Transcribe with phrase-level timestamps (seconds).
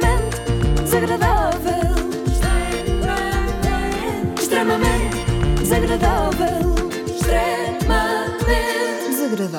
[0.00, 1.94] extremamente desagradável.
[4.36, 5.16] Extremamente
[5.60, 6.55] desagradável.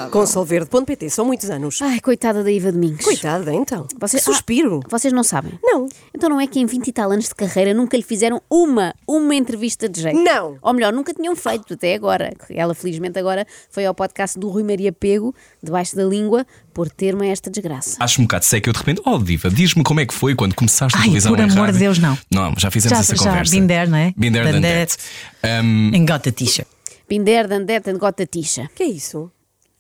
[0.08, 0.12] Desagradável.
[0.12, 1.82] Com solverde.pt, são muitos anos.
[1.82, 3.04] Ai, coitada da Iva Domingos.
[3.04, 3.88] Coitada, então.
[4.00, 4.80] Vocês- Que suspiro.
[4.86, 5.54] Ah, vocês não sabem?
[5.64, 5.88] Não.
[6.16, 8.94] Então não é que em 20 e tal anos de carreira nunca lhe fizeram uma,
[9.08, 10.18] uma entrevista de jeito?
[10.20, 10.58] Não.
[10.62, 12.34] Ou melhor, nunca tinham feito até agora.
[12.50, 17.24] Ela felizmente agora foi ao podcast do Rui Maria Pego, debaixo da língua, por termo
[17.24, 17.98] a esta desgraça.
[18.00, 20.54] Acho um bocado seco eu de repente, oh Diva, diz-me como é que foi quando
[20.56, 22.18] começaste a Ai, televisão por amor rádio." de Deus, não.
[22.32, 23.52] Não, já fizemos Já- essa já, conversa.
[23.56, 24.14] been there, não é?
[24.16, 24.98] Been there, that.
[25.42, 25.64] that.
[25.66, 26.68] Um, And got a t-shirt.
[27.10, 28.70] Binder, Dandette and Got a Tisha.
[28.76, 29.32] que é isso?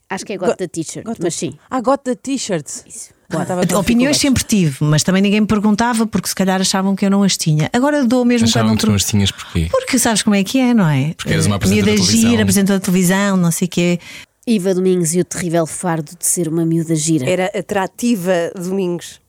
[0.10, 1.54] Acho que é Got a T-shirt, mas sim.
[1.70, 3.12] Ah, got the t-shirts.
[3.30, 6.96] Ah, estava com Opiniões sempre tive, mas também ninguém me perguntava porque se calhar achavam
[6.96, 7.70] que eu não as tinha.
[7.74, 9.68] Agora dou mesmo quando achavam não que tu não as tinhas porquê?
[9.70, 11.14] Porque sabes como é que é, não é?
[11.14, 12.32] Porque eras uma apresentadora miúda de televisão.
[12.32, 14.00] gira, apresentadora de televisão, não sei o quê.
[14.48, 17.30] Iva Domingos e o terrível fardo de ser uma miúda gira.
[17.30, 19.20] Era atrativa Domingos.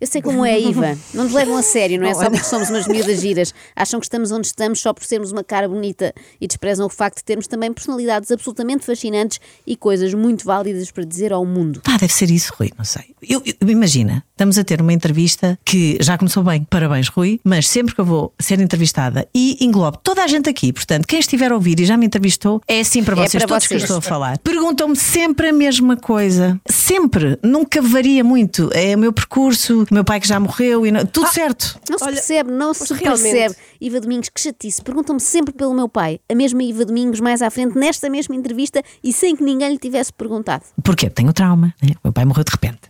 [0.00, 0.96] Eu sei como é, Iva.
[1.14, 3.54] Não nos levam a sério, não é só porque somos umas miúdas giras.
[3.74, 7.18] Acham que estamos onde estamos só por sermos uma cara bonita e desprezam o facto
[7.18, 11.80] de termos também personalidades absolutamente fascinantes e coisas muito válidas para dizer ao mundo.
[11.82, 13.14] Pá, deve ser isso, Rui, não sei.
[13.22, 17.68] Eu, eu- imagina, estamos a ter uma entrevista que já começou bem, parabéns, Rui, mas
[17.68, 21.52] sempre que eu vou ser entrevistada e englobo toda a gente aqui, portanto, quem estiver
[21.52, 23.78] a ouvir e já me entrevistou, é assim para É vocês, para todos que eu
[23.78, 23.82] vocês.
[23.90, 24.38] estou a falar.
[24.38, 26.60] Perguntam-me sempre a mesma coisa.
[26.68, 27.38] Sempre.
[27.42, 28.70] Nunca varia muito.
[28.72, 31.78] É o meu percurso, o meu pai que já morreu, e não- tudo certo.
[31.88, 33.54] Não se percebe, não se realmente- percebe.
[33.80, 34.80] Iva Domingos, que chatice.
[34.82, 36.20] Perguntam-me sempre pelo meu pai.
[36.30, 39.78] A mesma Iva Domingos, mais à frente, nesta mesma entrevista e sem que ninguém lhe
[39.78, 40.64] tivesse perguntado.
[40.82, 41.10] Porquê?
[41.10, 41.74] Tenho trauma.
[41.82, 41.90] né?
[41.96, 42.80] O meu pai morreu de repente.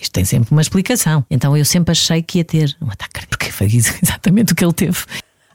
[0.00, 0.99] Isto tem sempre uma explicação.
[1.30, 4.56] Então eu sempre achei que ia ter um ataque cardíaco, porque foi isso exatamente o
[4.56, 4.98] que ele teve.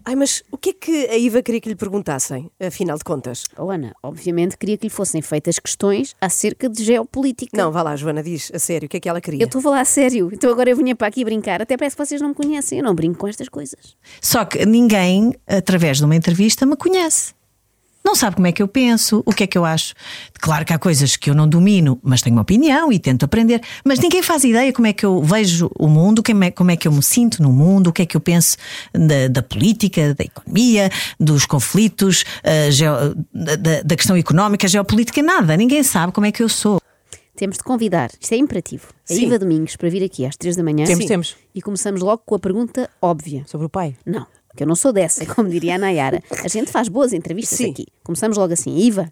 [0.07, 3.45] Ai, mas o que é que a Iva queria que lhe perguntassem, afinal de contas?
[3.57, 7.57] Oh, Ana, obviamente queria que lhe fossem feitas questões acerca de geopolítica.
[7.57, 9.41] Não, vá lá, Joana, diz a sério, o que é que ela queria?
[9.41, 10.29] Eu estou a falar a sério.
[10.31, 11.59] Então agora eu vinha para aqui brincar.
[11.59, 12.77] Até parece que vocês não me conhecem.
[12.77, 13.97] Eu não brinco com estas coisas.
[14.21, 17.33] Só que ninguém, através de uma entrevista, me conhece.
[18.05, 19.95] Não sabe como é que eu penso, o que é que eu acho.
[20.39, 23.61] Claro que há coisas que eu não domino, mas tenho uma opinião e tento aprender.
[23.83, 26.75] Mas ninguém faz ideia como é que eu vejo o mundo, como é, como é
[26.77, 28.57] que eu me sinto no mundo, o que é que eu penso
[28.93, 30.89] da, da política, da economia,
[31.19, 35.57] dos conflitos, ah, geo- da, da- da questão económica, geopolítica, nada.
[35.57, 36.79] Ninguém sabe como é que eu sou.
[37.35, 39.25] Temos de convidar, isto é imperativo, a Sim.
[39.25, 40.85] Iva Domingos para vir aqui às 3 da manhã.
[40.85, 41.35] Temos, temos.
[41.53, 43.43] E começamos logo com a pergunta óbvia.
[43.47, 43.95] Sobre o pai.
[44.05, 46.21] Não, que eu não sou dessa, como diria a Nayara.
[46.43, 47.71] A gente faz boas entrevistas Sim.
[47.71, 47.85] aqui.
[48.03, 48.77] Começamos logo assim.
[48.77, 49.11] Iva,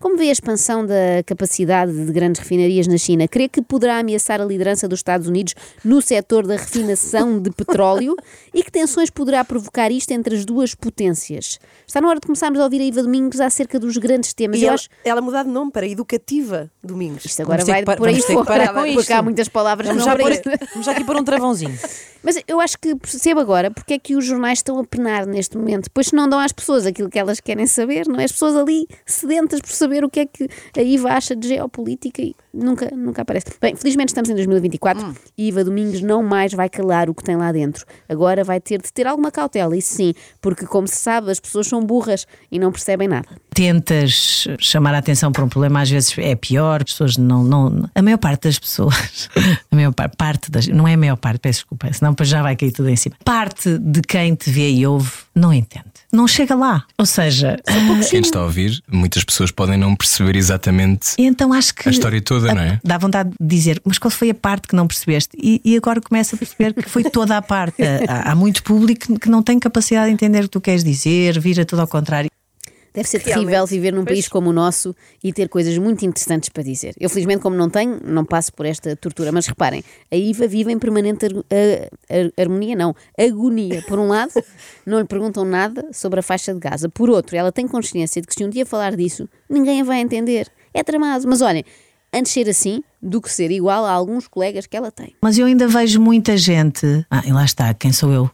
[0.00, 3.26] como vê a expansão da capacidade de grandes refinarias na China?
[3.26, 8.14] Crê que poderá ameaçar a liderança dos Estados Unidos no setor da refinação de petróleo?
[8.54, 11.60] E que tensões poderá provocar isto entre as duas potências?
[11.86, 14.60] Está na hora de começarmos a ouvir a Iva Domingos acerca dos grandes temas.
[14.60, 17.24] E ela, acho ela mudar de nome para Educativa Domingos.
[17.24, 19.12] isto agora Vamos vai por aí fora, porque isto.
[19.12, 21.78] há muitas palavras Vamos já, não pôr, para vamos já aqui pôr um travãozinho.
[22.22, 25.56] Mas eu acho que percebo agora porque é que os jornais estão a penar neste
[25.56, 28.24] momento, pois não dão às pessoas aquilo que elas querem saber, não é?
[28.24, 32.20] As pessoas ali sedentas por saber o que é que a Iva acha de geopolítica
[32.22, 33.46] e nunca, nunca aparece.
[33.60, 37.36] Bem, felizmente estamos em 2024 e Iva Domingos não mais vai calar o que tem
[37.36, 37.84] lá dentro.
[38.08, 41.66] Agora vai ter de ter alguma cautela, isso sim, porque como se sabe, as pessoas
[41.66, 43.28] são burras e não percebem nada.
[43.54, 47.42] tentas chamar a atenção para um problema, às vezes é pior, as pessoas não.
[47.44, 49.28] não a maior parte das pessoas,
[49.70, 50.66] a maior par- parte das.
[50.68, 53.16] Não é a maior parte, peço desculpa, senão depois já vai cair tudo em cima.
[53.24, 55.86] Parte de quem te vê e ouve não entende.
[56.12, 56.84] Não chega lá.
[56.96, 57.56] Ou seja,
[58.10, 61.88] Quem está a ouvir, muitas pessoas podem não perceber exatamente e então acho que.
[61.88, 62.80] a história toda, não é?
[62.82, 65.36] Dá vontade de dizer, mas qual foi a parte que não percebeste?
[65.36, 67.82] E, e agora começa a perceber que foi toda a parte.
[68.08, 71.38] há, há muito público que não tem capacidade de entender o que tu queres dizer,
[71.38, 72.30] vira tudo ao contrário.
[72.98, 76.64] Deve ser terrível viver num país como o nosso e ter coisas muito interessantes para
[76.64, 76.94] dizer.
[76.98, 79.30] Eu, felizmente, como não tenho, não passo por esta tortura.
[79.30, 83.82] Mas reparem, a Iva vive em permanente ar- a- a- harmonia, não, agonia.
[83.86, 84.32] Por um lado,
[84.84, 86.88] não lhe perguntam nada sobre a faixa de Gaza.
[86.88, 90.00] Por outro, ela tem consciência de que se um dia falar disso, ninguém a vai
[90.00, 90.48] entender.
[90.74, 91.26] É tramado.
[91.28, 91.64] Mas olhem,
[92.12, 95.14] antes ser assim do que ser igual a alguns colegas que ela tem.
[95.22, 98.28] Mas eu ainda vejo muita gente, ah, e lá está, quem sou eu,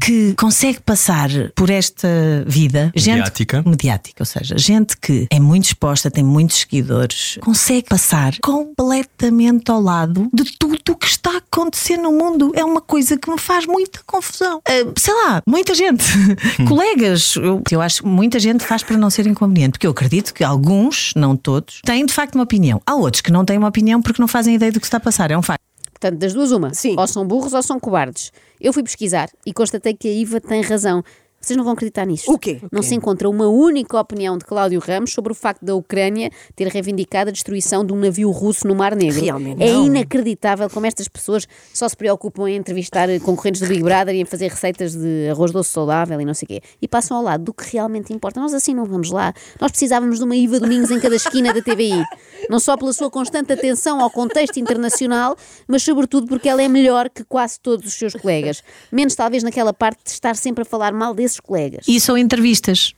[0.00, 2.08] que consegue passar por esta
[2.46, 3.58] vida, Mediática.
[3.58, 9.70] gente mediática, ou seja, gente que é muito exposta, tem muitos seguidores, consegue passar completamente
[9.70, 12.52] ao lado de tudo o que está a acontecer no mundo.
[12.54, 14.60] É uma coisa que me faz muita confusão.
[14.66, 16.04] Ah, sei lá, muita gente,
[16.66, 20.32] colegas, eu, eu acho que muita gente faz para não ser inconveniente, porque eu acredito
[20.32, 22.80] que alguns, não todos, têm de facto uma opinião.
[22.86, 25.00] Há outros que não têm uma opinião porque não fazem ideia do que está a
[25.00, 25.30] passar.
[25.30, 25.69] É um facto.
[26.00, 26.72] Portanto, das duas, uma.
[26.72, 26.96] Sim.
[26.98, 28.32] Ou são burros ou são cobardes.
[28.58, 31.04] Eu fui pesquisar e constatei que a Iva tem razão.
[31.40, 32.30] Vocês não vão acreditar nisto.
[32.30, 32.60] O quê?
[32.70, 36.68] Não se encontra uma única opinião de Cláudio Ramos sobre o facto da Ucrânia ter
[36.68, 39.24] reivindicado a destruição de um navio russo no Mar Negro.
[39.24, 39.86] Realmente é não.
[39.86, 44.26] inacreditável como estas pessoas só se preocupam em entrevistar concorrentes do Big Brother e em
[44.26, 46.60] fazer receitas de arroz doce saudável e não sei o quê.
[46.82, 48.38] E passam ao lado do que realmente importa.
[48.38, 49.32] Nós assim não vamos lá.
[49.58, 52.04] Nós precisávamos de uma Iva Domingos em cada esquina da TVI.
[52.50, 55.34] Não só pela sua constante atenção ao contexto internacional,
[55.66, 58.62] mas sobretudo porque ela é melhor que quase todos os seus colegas.
[58.92, 61.84] Menos talvez naquela parte de estar sempre a falar mal desses colegas.
[61.88, 62.92] E são entrevistas,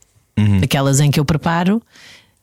[0.63, 1.81] aquelas em que eu preparo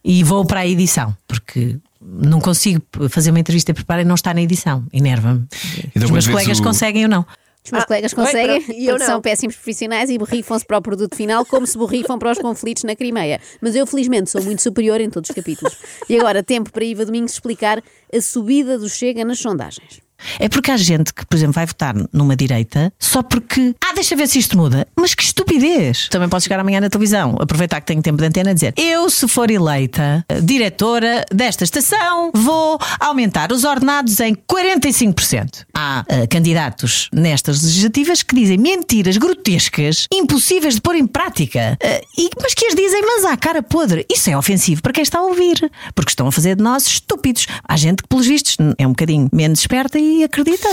[0.04, 4.14] e vou para a edição, porque não consigo fazer uma entrevista e preparar e não
[4.14, 4.84] está na edição.
[4.92, 5.46] Enerva-me.
[5.94, 7.26] Então, Os meus colegas o- conseguem ou não.
[7.62, 10.80] Os meus Ah, colegas bem, conseguem, e eu são péssimos profissionais e borrifam-se para o
[10.80, 13.38] produto final como se borrifam para os conflitos na Crimeia.
[13.60, 15.76] Mas eu, felizmente, sou muito superior em todos os capítulos.
[16.08, 20.00] E agora, tempo para Iva Domingos explicar a subida do Chega nas sondagens.
[20.38, 23.74] É porque há gente que, por exemplo, vai votar numa direita só porque.
[23.84, 24.86] Ah, deixa ver se isto muda.
[24.96, 26.08] Mas que estupidez!
[26.08, 29.08] Também posso chegar amanhã na televisão, aproveitar que tenho tempo de antena e dizer: Eu,
[29.10, 35.64] se for eleita eh, diretora desta estação, vou aumentar os ordenados em 45%.
[35.74, 42.02] Há eh, candidatos nestas legislativas que dizem mentiras grotescas, impossíveis de pôr em prática, eh,
[42.18, 44.04] e, mas que as dizem, mas à cara podre.
[44.10, 47.46] Isso é ofensivo para quem está a ouvir, porque estão a fazer de nós estúpidos.
[47.66, 50.68] Há gente que, pelos vistos, é um bocadinho menos esperta e acredita.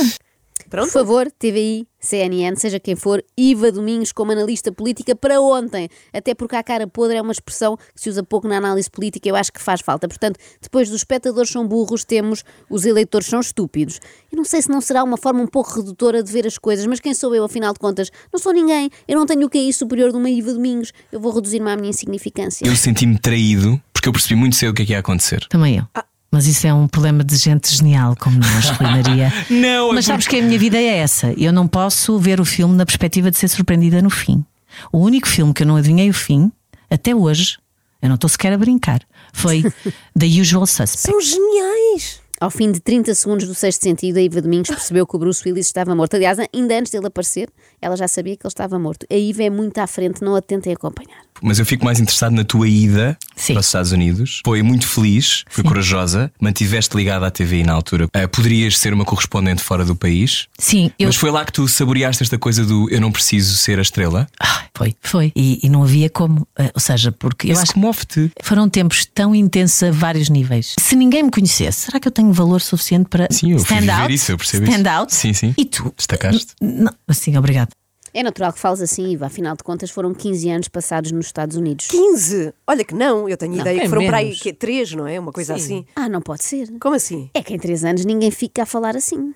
[0.70, 5.88] Por favor, TVI, CNN, seja quem for, Iva Domingos como analista política para ontem.
[6.12, 9.28] Até porque a cara podre é uma expressão que se usa pouco na análise política
[9.28, 10.08] e eu acho que faz falta.
[10.08, 14.00] Portanto, depois dos espectadores são burros, temos os eleitores são estúpidos.
[14.30, 16.86] Eu não sei se não será uma forma um pouco redutora de ver as coisas,
[16.86, 18.12] mas quem sou eu, afinal de contas?
[18.32, 18.90] Não sou ninguém.
[19.08, 20.92] Eu não tenho o QI superior de uma Iva Domingos.
[21.12, 22.68] Eu vou reduzir-me à minha insignificância.
[22.68, 25.46] Eu senti-me traído porque eu percebi muito cedo o que é que ia acontecer.
[25.50, 25.86] Também eu.
[26.32, 29.32] Mas isso é um problema de gente genial como nós, Rui Maria.
[29.50, 31.34] Não, é Mas sabes que a minha vida é essa.
[31.38, 34.44] Eu não posso ver o filme na perspectiva de ser surpreendida no fim.
[34.92, 36.52] O único filme que eu não adivinhei o fim,
[36.90, 37.58] até hoje,
[38.02, 39.02] eu não estou sequer a brincar,
[39.34, 39.64] foi
[40.18, 41.00] The Usual Suspect.
[41.00, 42.22] São geniais.
[42.40, 45.42] Ao fim de 30 segundos do sexto sentido, a Iva Domingos percebeu que o Bruce
[45.44, 46.16] Willis estava morto.
[46.16, 47.50] Aliás, ainda antes dele aparecer,
[47.82, 49.08] ela já sabia que ele estava morto.
[49.12, 51.18] A Iva é muito à frente, não a tentem acompanhar.
[51.42, 53.54] Mas eu fico mais interessado na tua ida Sim.
[53.54, 54.42] para os Estados Unidos.
[54.46, 58.08] Foi muito feliz, foi corajosa, mantiveste ligada à TVI na altura.
[58.14, 60.48] Ah, poderias ser uma correspondente fora do país.
[60.58, 61.08] Sim, eu.
[61.08, 64.28] Mas foi lá que tu saboreaste esta coisa do eu não preciso ser a estrela.
[64.42, 65.32] Ah, foi, foi.
[65.36, 66.48] E, e não havia como.
[66.58, 68.32] eh, Ou seja, porque eu acho que comove-te.
[68.44, 70.76] foram tempos tão intensos a vários níveis.
[70.80, 74.14] Se ninguém me conhecesse, será que eu tenho valor suficiente para Sim, eu stand out?
[74.14, 74.90] isso, eu percebo stand isso.
[74.90, 75.16] out?
[75.16, 75.54] Sim, sim.
[75.58, 75.94] E tu?
[75.98, 76.54] Destacaste?
[76.62, 77.70] Não, assim, obrigado.
[78.14, 79.28] É natural que fales assim, Iva.
[79.28, 81.88] Afinal de contas, foram 15 anos passados nos Estados Unidos.
[81.88, 82.52] 15.
[82.66, 84.40] Olha que não, eu tenho ideia é que foram para aí menos.
[84.42, 85.20] que, 3, não é?
[85.20, 85.86] Uma coisa assim.
[85.96, 86.68] Ah, não pode ser.
[86.80, 87.30] Como assim?
[87.34, 89.34] É que em 3 anos ninguém fica a falar assim.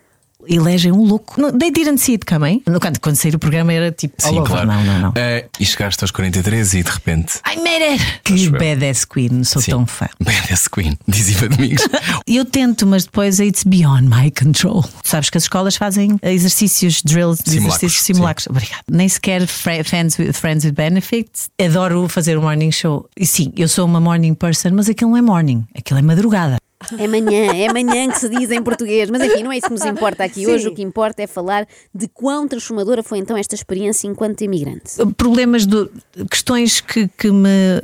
[0.47, 1.39] Elegem um louco.
[1.39, 2.61] No- They didn't see it coming.
[2.67, 4.15] No- Quando, quando sair o programa era tipo.
[4.17, 4.67] Sim, claro.
[4.67, 5.13] Não, não, não.
[5.15, 7.39] Ah, e chegaste aos 43 e de repente.
[7.45, 8.21] I made it!
[8.23, 9.71] Que badass queen, sou Sim.
[9.71, 10.07] tão fã.
[10.19, 11.87] Badass Queen, diz Iva Domingos.
[12.27, 14.83] Eu tento, mas depois it's beyond my control.
[15.03, 18.47] Sabes que as escolas fazem exercícios, drills, Simulacros, exercícios simulacros.
[18.47, 18.83] Obrigada.
[18.89, 21.49] Nem sequer fri- friends with, friends with benefits.
[21.63, 23.09] Adoro fazer o morning show.
[23.17, 26.57] E sim, eu sou uma morning person, mas aquilo não é morning, aquilo é madrugada.
[26.97, 29.09] É manhã, é manhã que se diz em português.
[29.09, 30.47] Mas enfim, não é isso que nos importa aqui.
[30.47, 34.91] Hoje o que importa é falar de quão transformadora foi então esta experiência enquanto imigrante.
[35.17, 35.91] Problemas, do,
[36.29, 37.81] questões que, que me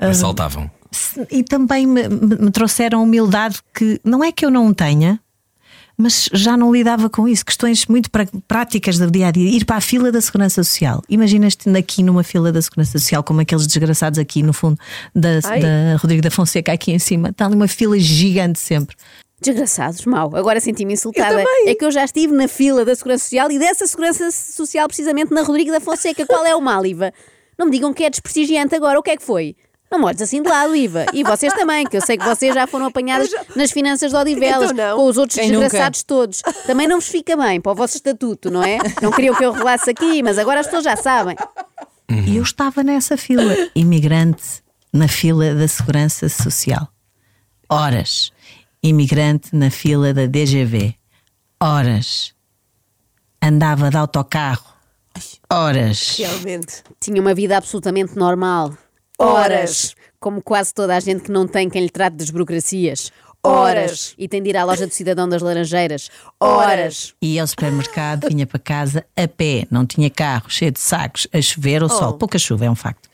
[0.00, 0.70] Assaltavam.
[1.30, 5.20] e também me, me- me trouxeram humildade que não é que eu não tenha,
[6.00, 7.44] mas já não lidava com isso.
[7.44, 8.10] Questões muito
[8.46, 9.48] práticas do dia a dia.
[9.48, 11.02] Ir para a fila da Segurança Social.
[11.08, 14.78] Imaginas-te aqui numa fila da Segurança Social, como aqueles desgraçados aqui no fundo
[15.14, 17.28] da, da Rodrigo da Fonseca, aqui em cima.
[17.28, 18.96] Está ali uma fila gigante sempre.
[19.40, 20.36] Desgraçados, mau.
[20.36, 21.42] Agora senti-me insultada.
[21.64, 25.32] É que eu já estive na fila da Segurança Social e dessa Segurança Social precisamente
[25.32, 26.26] na Rodrigo da Fonseca.
[26.26, 27.12] Qual é o mal, Iva?
[27.58, 28.98] Não me digam que é desprestigiante agora.
[28.98, 29.56] O que é que foi?
[29.90, 31.06] Não me olhes assim de lado, Iva.
[31.12, 34.70] E vocês também, que eu sei que vocês já foram apanhadas nas finanças de Odivelas,
[34.70, 35.64] Então com os outros Quem nunca?
[35.64, 36.42] desgraçados todos.
[36.66, 38.78] Também não vos fica bem para o vosso estatuto, não é?
[39.02, 41.36] Não queriam que eu revelasse aqui, mas agora as pessoas já sabem.
[42.26, 46.88] E eu estava nessa fila, imigrante na fila da Segurança Social.
[47.68, 48.32] Horas.
[48.82, 50.94] Imigrante na fila da DGV.
[51.62, 52.32] Horas.
[53.42, 54.64] Andava de autocarro.
[55.52, 56.16] Horas.
[56.18, 56.82] Realmente.
[57.00, 58.72] Tinha uma vida absolutamente normal.
[59.20, 59.94] Horas.
[60.18, 63.12] Como quase toda a gente que não tem quem lhe trate das burocracias.
[63.42, 64.14] Horas.
[64.18, 66.10] E tem de ir à loja do cidadão das Laranjeiras.
[66.38, 67.14] Horas.
[67.22, 71.40] Ia ao supermercado, vinha para casa a pé, não tinha carro, cheio de sacos, a
[71.40, 72.14] chover ou sol.
[72.14, 73.08] Pouca chuva, é um facto.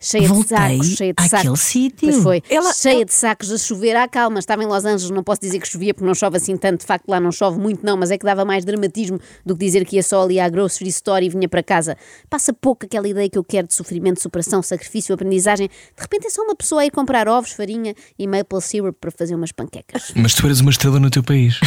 [0.00, 1.60] Cheia Voltei de sacos, cheia de àquele sacos.
[1.60, 2.08] sítio.
[2.10, 3.94] Pois foi, Ela- cheia de sacos a chover.
[3.96, 6.56] Ah, calma, estava em Los Angeles, não posso dizer que chovia porque não chove assim
[6.56, 6.80] tanto.
[6.80, 9.64] De facto, lá não chove muito, não, mas é que dava mais dramatismo do que
[9.66, 11.96] dizer que ia só ali à grocery store e vinha para casa.
[12.30, 15.68] Passa pouco aquela ideia que eu quero de sofrimento, superação, sacrifício, aprendizagem.
[15.68, 19.10] De repente é só uma pessoa a ir comprar ovos, farinha e maple syrup para
[19.10, 20.12] fazer umas panquecas.
[20.16, 21.60] Mas tu eras uma estrela no teu país.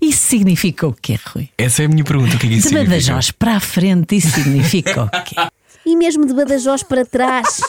[0.00, 1.50] Isso significa o quê, Rui?
[1.58, 2.34] Essa é a minha pergunta.
[2.36, 2.90] O que é que isso De significa?
[2.90, 5.36] Badajoz para a frente, isso significa o quê?
[5.88, 7.62] E mesmo de Badajoz para trás.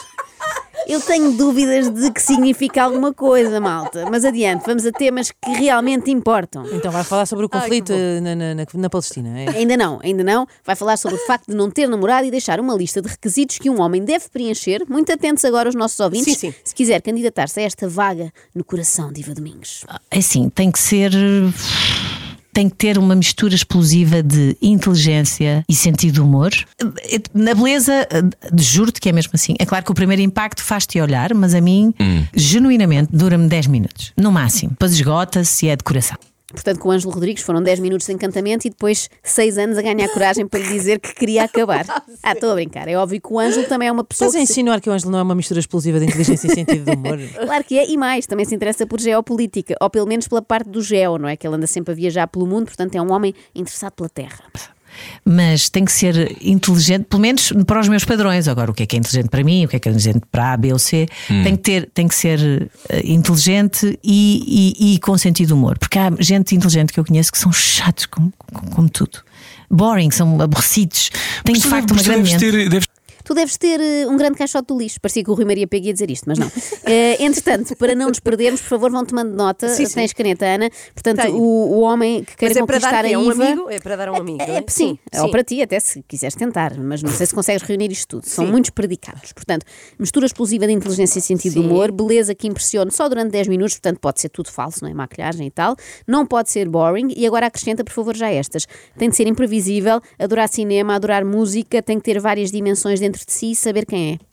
[0.86, 4.04] Eu tenho dúvidas de que significa alguma coisa, malta.
[4.10, 6.66] Mas adiante, vamos a temas que realmente importam.
[6.70, 9.40] Então vai falar sobre o conflito eh, na, na, na, na Palestina.
[9.40, 9.48] É?
[9.56, 10.46] Ainda não, ainda não.
[10.62, 13.56] Vai falar sobre o facto de não ter namorado e deixar uma lista de requisitos
[13.56, 14.84] que um homem deve preencher.
[14.86, 16.34] Muito atentos agora os nossos ouvintes.
[16.36, 16.54] Sim, sim.
[16.62, 19.86] Se quiser candidatar-se a esta vaga no coração de Iva Domingos.
[20.10, 21.10] É assim, tem que ser.
[22.52, 26.50] Tem que ter uma mistura explosiva de inteligência e sentido de humor.
[27.32, 28.08] Na beleza,
[28.58, 29.54] juro-te que é mesmo assim.
[29.58, 31.94] É claro que o primeiro impacto faz-te olhar, mas a mim,
[32.34, 34.70] genuinamente, dura-me 10 minutos, no máximo.
[34.70, 36.16] Depois esgota-se e é de coração.
[36.52, 39.82] Portanto, com o Ângelo Rodrigues foram 10 minutos de encantamento e depois 6 anos a
[39.82, 41.84] ganhar coragem para lhe dizer que queria acabar.
[42.22, 42.86] Ah, estou a brincar.
[42.86, 44.26] É óbvio que o Ângelo também é uma pessoa.
[44.28, 46.48] Estás a que se- insinuar que o Ângelo não é uma mistura explosiva de inteligência
[46.48, 47.18] e sentido de humor?
[47.46, 50.68] Claro que é, e mais, também se interessa por geopolítica, ou pelo menos pela parte
[50.68, 51.36] do geo, não é?
[51.36, 54.40] Que ele anda sempre a viajar pelo mundo, portanto é um homem interessado pela Terra.
[55.24, 58.48] Mas tem que ser inteligente, pelo menos para os meus padrões.
[58.48, 60.22] Agora, o que é que é inteligente para mim, o que é que é inteligente
[60.30, 61.06] para A, B ou C,
[61.44, 65.78] tem, que ter, tem que ser eh, inteligente e, e- e com sentido de humor.
[65.78, 69.18] Porque há gente inteligente que eu conheço que são chatos como, como, como tudo.
[69.70, 71.10] Boring, são aborrecidos.
[71.44, 72.88] Tem de facto uma grande deves ter, deves
[73.24, 75.00] Tu deves ter eh, um grande caixote do lixo.
[75.00, 76.50] Parecia que o Rui Maria Pega ia dizer isto, mas não.
[76.82, 79.68] Eh, entretanto, para não nos perdermos, por favor, vão tomando nota.
[79.68, 79.94] Sim, sim.
[79.94, 80.68] Tens caneta, Ana.
[80.92, 81.36] Portanto, Tenho.
[81.36, 83.44] o, o homem que Mas é para conquistar a um Iva.
[83.44, 83.70] amigo?
[83.70, 84.42] É para dar a um amigo.
[84.42, 84.64] É, é?
[84.66, 88.08] sim, ou para ti, até se quiseres tentar, mas não sei se consegues reunir isto
[88.08, 88.26] tudo.
[88.26, 89.32] São muitos predicados.
[89.32, 89.64] Portanto,
[89.98, 91.66] mistura explosiva de inteligência e sentido de Sim.
[91.66, 94.94] humor, beleza que impressione só durante 10 minutos, portanto pode ser tudo falso, não é?
[94.94, 95.76] Maquilhagem e tal.
[96.06, 97.12] Não pode ser boring.
[97.16, 98.66] E agora acrescenta, por favor, já estas.
[98.98, 103.32] Tem de ser imprevisível, adorar cinema, adorar música, tem que ter várias dimensões dentro de
[103.32, 104.30] si e saber quem é.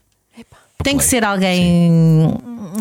[0.84, 1.91] Tem que ser alguém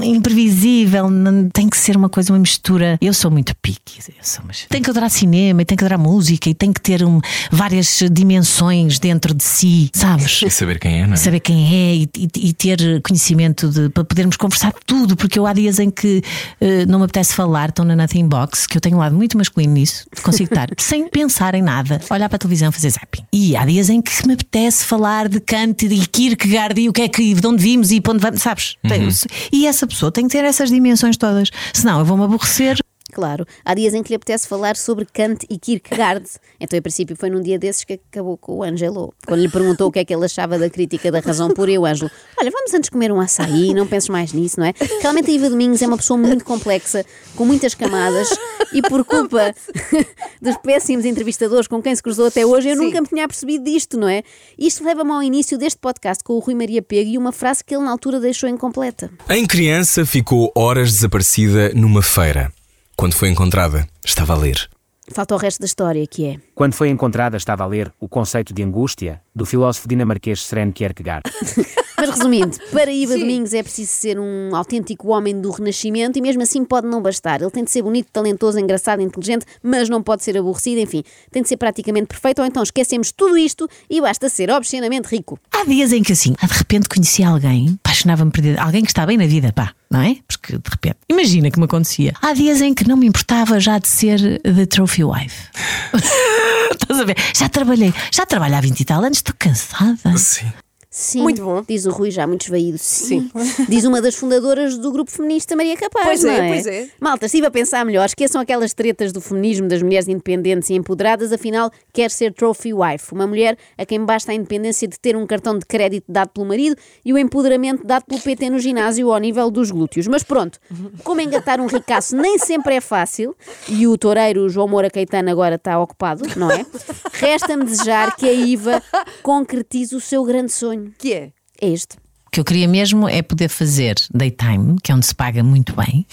[0.03, 2.99] imprevisível, não- tem que ser uma coisa, uma mistura.
[3.01, 5.99] Eu sou muito pique, eu sou, mas tem que adorar cinema, e tem que adorar
[5.99, 10.43] música e tem que ter um- várias dimensões dentro de si, sabes?
[10.43, 11.17] E saber quem é, não é?
[11.17, 15.47] Saber quem é e, e- e ter conhecimento de, para podermos conversar tudo, porque eu
[15.47, 16.23] há dias em que
[16.61, 19.37] eh, não me apetece falar, estão na Nothing Box, que eu tenho um lado muito
[19.39, 23.23] masculino nisso, consigo estar sem pensar em nada, olhar para a televisão, fazer zapping.
[23.33, 26.93] E há dias em que me apetece falar de Kant e de Kierkegaard e o
[26.93, 28.77] que é que, de onde vimos e para onde vamos, sabes?
[28.87, 29.07] Tem-
[29.53, 32.79] E essa pessoa tem que ter essas dimensões todas, senão eu vou-me aborrecer.
[33.17, 36.29] Claro, há dias em que lhe apetece falar sobre Kant e Kierkegaard.
[36.61, 39.15] Então, em princípio, foi num dia desses que acabou com o Ângelo.
[39.27, 41.79] Quando lhe perguntou o que é que ele achava da crítica da razão pura, e
[41.79, 44.75] o Ângelo, olha, vamos antes comer um açaí, não penses mais nisso, não é?
[45.01, 48.29] Realmente a Iva Domingos é uma pessoa muito complexa, com muitas camadas,
[48.71, 49.55] e por culpa
[50.43, 52.85] dos péssimos entrevistadores com quem se cruzou até hoje, eu Sim.
[52.85, 54.25] nunca me tinha percebido disto, não é?
[54.59, 57.75] Isto leva-me ao início deste podcast com o Rui Maria Pego e uma frase que
[57.75, 59.11] ele na altura deixou incompleta.
[59.31, 62.53] Em criança ficou horas desaparecida numa feira.
[62.99, 64.71] Quando foi encontrada, estava a ler.
[65.13, 66.41] Falta o resto da história, que é...
[66.55, 71.23] Quando foi encontrada, estava a ler O Conceito de Angústia, do filósofo dinamarquês Søren Kierkegaard.
[71.99, 76.43] Mas resumindo, para Iva Domingos é preciso ser um autêntico homem do Renascimento e mesmo
[76.43, 77.41] assim pode não bastar.
[77.41, 81.43] Ele tem de ser bonito, talentoso, engraçado, inteligente, mas não pode ser aborrecido, enfim, tem
[81.43, 85.39] de ser praticamente perfeito, ou então esquecemos tudo isto e basta ser obscenamente rico.
[85.51, 89.17] Há dias em que assim, de repente conheci alguém, apaixonava-me por alguém que está bem
[89.17, 90.19] na vida, pá, não é?
[90.29, 92.13] Porque de repente, imagina que me acontecia.
[92.21, 95.49] Há dias em que não me importava já de ser the trophy wife.
[96.81, 97.17] Estás a ver?
[97.35, 100.17] Já trabalhei, já trabalho há 20 e tal anos, estou cansada.
[100.17, 100.53] Sim.
[100.99, 101.63] Sim, Muito bom.
[101.69, 102.79] diz o Rui, já muito esvaído.
[102.79, 103.31] Sim.
[103.69, 106.07] Diz uma das fundadoras do grupo feminista Maria Capaz.
[106.07, 106.89] Pois não é, é, pois é.
[106.99, 108.07] Malta, estive a pensar melhor.
[108.07, 111.33] Esqueçam aquelas tretas do feminismo das mulheres independentes e empoderadas.
[111.33, 113.13] Afinal, quer ser trophy wife.
[113.13, 116.47] Uma mulher a quem basta a independência de ter um cartão de crédito dado pelo
[116.47, 116.75] marido
[117.05, 120.07] e o empoderamento dado pelo PT no ginásio ao nível dos glúteos.
[120.07, 120.59] Mas pronto,
[121.05, 123.37] como engatar um ricaço nem sempre é fácil
[123.69, 126.65] e o toureiro João Moura Caetano agora está ocupado, não é?
[127.13, 128.83] Resta-me desejar que a Iva
[129.23, 130.86] concretize o seu grande sonho.
[130.99, 131.31] Que é?
[131.61, 131.97] É este.
[132.27, 135.75] O que eu queria mesmo é poder fazer daytime, que é onde se paga muito
[135.75, 136.07] bem,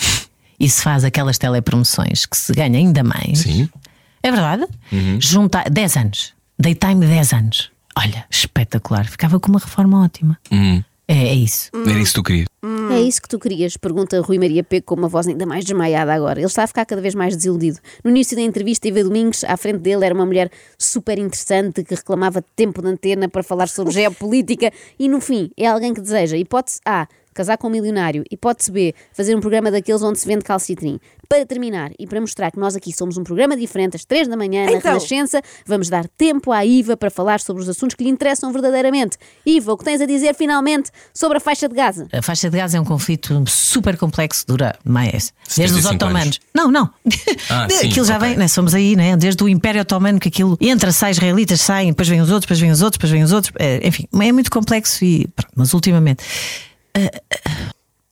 [0.59, 3.39] e se faz aquelas telepromoções que se ganha ainda mais.
[3.39, 3.69] Sim.
[4.21, 4.65] É verdade?
[5.19, 6.33] Juntar 10 anos.
[6.57, 7.71] Daytime 10 anos.
[7.97, 9.05] Olha, espetacular.
[9.05, 10.39] Ficava com uma reforma ótima.
[11.07, 11.69] É, é isso.
[11.73, 12.47] Era isso que tu querias.
[12.91, 13.75] É isso que tu querias?
[13.75, 16.39] Pergunta Rui Maria P com uma voz ainda mais desmaiada agora.
[16.39, 17.79] Ele está a ficar cada vez mais desiludido.
[18.03, 21.95] No início da entrevista, Eva Domingos, à frente dele, era uma mulher super interessante que
[21.95, 26.01] reclamava de tempo de antena para falar sobre geopolítica e, no fim, é alguém que
[26.01, 30.27] deseja, hipótese A, casar com um milionário, hipótese B, fazer um programa daqueles onde se
[30.27, 30.99] vende calcitrim.
[31.27, 34.37] Para terminar, e para mostrar que nós aqui somos um programa diferente, às 3 da
[34.37, 34.93] manhã, na Então.
[34.93, 39.17] Renascença, vamos dar tempo à Iva para falar sobre os assuntos que lhe interessam verdadeiramente.
[39.45, 42.07] Iva, o que tens a dizer finalmente sobre a faixa de Gaza?
[42.11, 45.33] A faixa de Gaza é um conflito super complexo, dura mais.
[45.57, 46.23] Desde os 75 otomanos.
[46.23, 46.39] anos.
[46.53, 46.89] Não, não.
[47.49, 48.29] Ah, sim, aquilo já ok.
[48.29, 48.47] vem, né?
[48.47, 49.17] somos aí, né?
[49.17, 52.59] Desde o Império Otomano, que aquilo entra, sai, israelitas saem, depois vêm os outros, depois
[52.59, 53.53] vêm os outros, depois vêm os outros.
[53.57, 55.27] É, enfim, é muito complexo e.
[55.35, 56.23] pronto, mas ultimamente.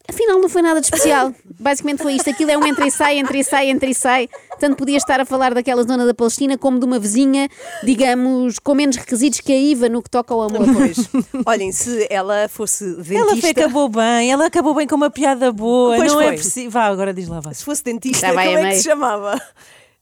[0.08, 1.34] Afinal, não foi nada de especial.
[1.58, 2.30] Basicamente foi isto.
[2.30, 4.28] Aquilo é um entra e sai, entra e sai, entra e sai.
[4.60, 7.48] Tanto podia estar a falar daquela zona da Palestina como de uma vizinha,
[7.82, 10.68] digamos, com menos requisitos que a Iva no que toca ao amor.
[10.74, 10.98] Pois.
[11.46, 13.16] Olhem, se ela fosse dentista.
[13.16, 15.96] Ela acabou bem, ela acabou bem com uma piada boa.
[15.96, 16.38] Pois não é foi.
[16.38, 16.72] possível.
[16.72, 17.54] Vá, agora diz lá, vá.
[17.54, 19.42] Se fosse dentista, vai como é que se chamava?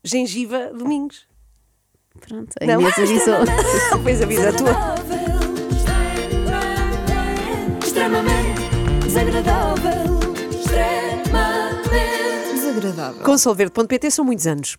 [0.04, 1.28] Gengiva Domingos.
[2.20, 2.82] Pronto, a Não.
[2.82, 3.36] Inês avisou.
[4.04, 4.96] Pois avisa a tua.
[7.86, 8.49] Extremamente
[9.10, 10.20] desagradável.
[10.52, 13.24] Extremamente desagradável.
[13.24, 14.78] Com solverde.pt são muitos anos.